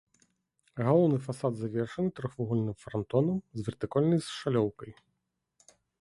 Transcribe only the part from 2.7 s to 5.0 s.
франтонам з вертыкальнай шалёўкай.